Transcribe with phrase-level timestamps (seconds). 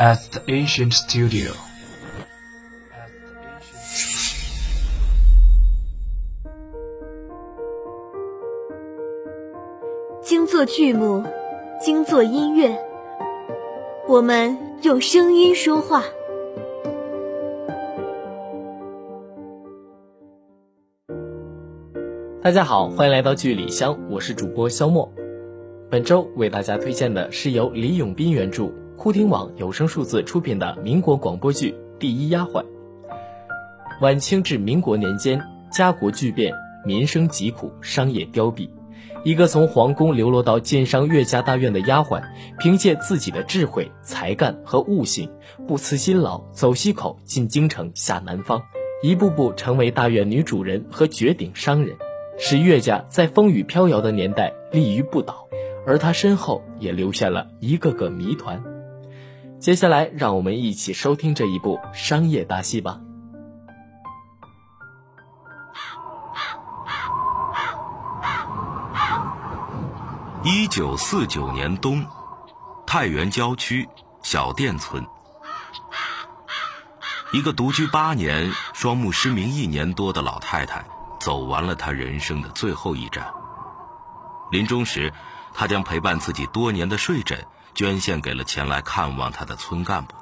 [0.00, 1.52] at the ancient studio.
[10.22, 11.22] 精作剧目，
[11.78, 12.74] 精作音乐，
[14.08, 16.02] 我们用声音说话。
[22.42, 25.12] 大家好，欢迎来到剧里香，我是主播肖墨。
[25.90, 32.62] 本周为大家推荐的是由李永斌原著、酷听网有声数字出品的民国广播剧《第一丫鬟》。
[34.02, 35.42] 晚清至民国年间，
[35.72, 36.52] 家国巨变，
[36.84, 38.68] 民生疾苦，商业凋敝。
[39.24, 42.22] 一个从皇宫流落到晋商岳家大院的丫鬟，
[42.58, 45.30] 凭借自己的智慧、才干和悟性，
[45.66, 48.60] 不辞辛劳，走西口进京城，下南方，
[49.02, 51.96] 一步步成为大院女主人和绝顶商人。
[52.36, 55.48] 使岳家在风雨飘摇的年代立于不倒，
[55.86, 58.62] 而他身后也留下了一个个谜团。
[59.60, 62.98] 接下来，让我们一起收听这一部商业大戏吧。
[70.42, 72.02] 一九四九年冬，
[72.86, 73.86] 太原郊区
[74.22, 75.06] 小店村，
[77.34, 80.82] 一个独居八年、双目失明一年多的老太太。
[81.20, 83.30] 走完了她人生的最后一站。
[84.50, 85.12] 临终时，
[85.52, 90.14] 她将陪伴自己多年的睡枕捐献给了前来看望他的村干部。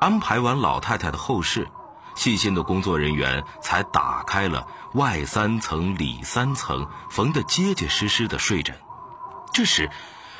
[0.00, 1.68] 安排完老太太的后事，
[2.14, 8.76] 细心的工作人员才打开了外三层里三层缝得结结实实的睡枕。
[9.52, 9.90] 这时，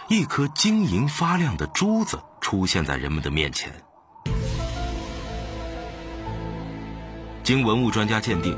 [0.09, 3.85] 一颗晶莹发亮的珠子出现在人们的面前。
[7.43, 8.57] 经文物专家鉴定，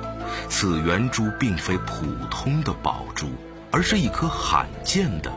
[0.48, 3.26] 此圆珠并非普通的宝珠，
[3.70, 5.32] 而是一颗罕见的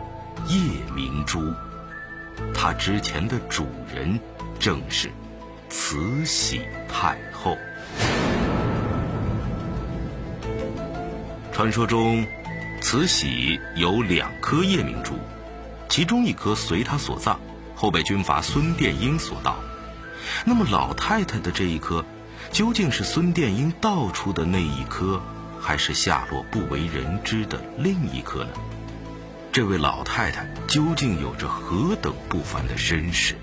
[0.47, 0.58] 夜
[0.95, 1.53] 明珠。
[2.53, 4.19] 它之前的主人
[4.59, 5.11] 正是
[5.69, 7.57] 慈禧太后。
[11.51, 12.25] 传说中，
[12.81, 15.13] 慈禧有两颗夜明珠，
[15.88, 17.38] 其中一颗随她所葬，
[17.75, 19.56] 后被军阀孙殿英所盗。
[20.44, 22.03] 那么，老太太的这一颗？
[22.52, 25.22] 究竟是孙殿英盗出的那一颗，
[25.59, 28.52] 还是下落不为人知的另一颗呢？
[29.55, 33.38] 这位老太太究竟有着何等不凡的身世？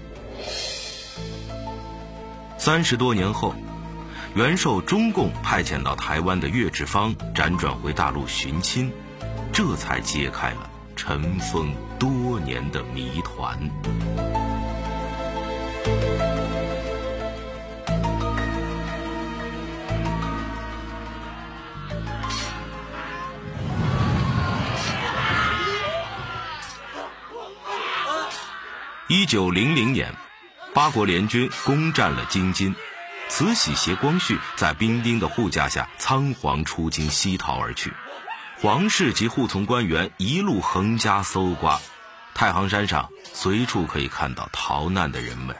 [2.58, 3.54] 三十多年后，
[4.34, 8.92] 原受中共派遣到台湾的岳志芳辗转回大陆寻亲，
[9.54, 13.58] 这才揭开了尘封多年的谜团。
[29.14, 30.14] 一九零零年，
[30.72, 32.74] 八国联军攻占了京津，
[33.28, 37.92] 慈禧携光绪在兵丁的护驾下仓皇出京西逃而去，
[38.58, 41.78] 皇室及护从官员一路横加搜刮，
[42.32, 45.54] 太行山上随处可以看到逃难的人们。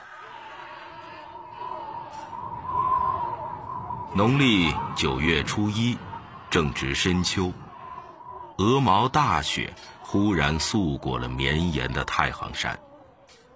[4.14, 5.98] 农历九月初一，
[6.48, 7.52] 正值深秋，
[8.56, 12.80] 鹅毛大雪忽然素裹了绵延的太行山。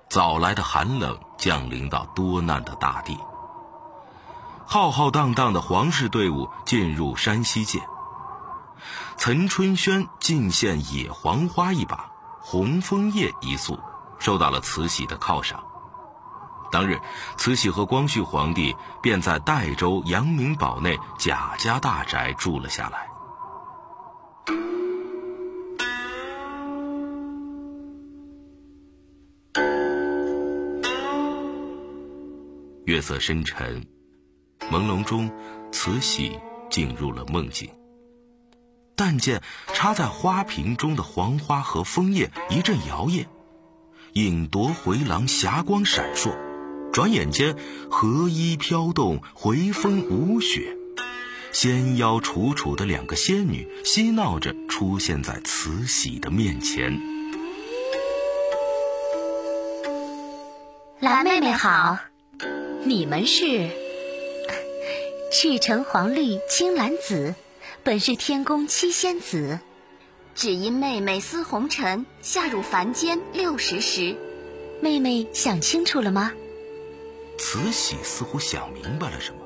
[0.09, 3.19] 早来的寒冷降临到多难的大地。
[4.67, 7.81] 浩浩荡荡的皇室队伍进入山西界。
[9.17, 13.79] 岑春轩进献野黄花一把，红枫叶一束，
[14.19, 15.63] 受到了慈禧的犒赏。
[16.71, 17.01] 当日，
[17.37, 23.09] 慈禧和光绪皇帝便在代州阳明堡内贾家大宅住了下来。
[32.87, 33.85] 月色深沉，
[34.71, 35.29] 朦胧中，
[35.73, 36.39] 慈禧
[36.71, 37.69] 进入了梦境。
[38.95, 39.43] 但见
[39.75, 43.27] 插在花瓶中的黄花和枫叶一阵摇曳，
[44.13, 46.33] 影夺回廊，霞光闪烁。
[46.93, 47.57] 转眼间，
[47.91, 50.77] 荷衣飘动，回风舞雪，
[51.51, 57.01] 纤腰楚楚的两个仙女嬉闹着出现在慈禧的面前。
[61.01, 61.99] 蓝妹妹好。
[62.87, 63.69] 你们是
[65.33, 67.35] 赤橙黄绿青蓝紫，
[67.83, 69.59] 本是天宫七仙子，
[70.37, 74.15] 只因妹妹思红尘，下入凡间六十时。
[74.81, 76.31] 妹妹想清楚了吗？
[77.39, 79.41] 慈禧似乎想明白了什么，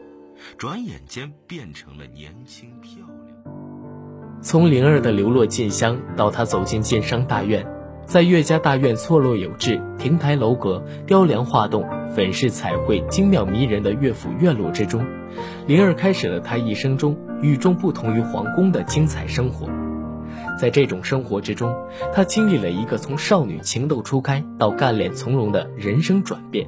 [0.59, 2.91] 转眼间变成了年轻漂
[3.25, 4.43] 亮。
[4.43, 7.67] 从灵儿的流落晋香到她走进晋商大院，
[8.11, 15.07] 在岳家大院错落有致、亭台楼阁、雕梁画栋、粉饰彩绘、精妙迷人的乐府院落之中，
[15.69, 19.69] 灵儿开始了她一生中与众不同于皇宫的精彩生活。
[20.59, 21.73] 在这种生活之中，
[22.13, 26.67] 她经历了一个从少女情窦初开到干练从容的人生转变，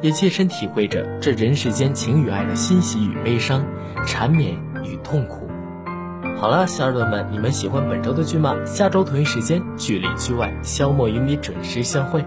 [0.00, 3.66] 也切身体会着这人世间情与爱的欣喜与悲伤、
[4.06, 4.54] 缠绵
[4.84, 5.43] 与痛苦。
[6.36, 8.54] 好了，小耳朵们，你们喜欢本周的剧吗？
[8.66, 12.22] 下周同一时间，剧里剧外，肖莫与你准时相会。